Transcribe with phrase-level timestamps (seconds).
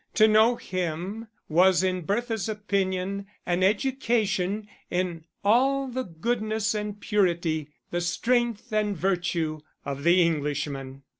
[0.15, 7.69] To know him was in Bertha's opinion an education in all the goodness and purity,
[7.91, 11.03] the strength and virtue of the Englishman!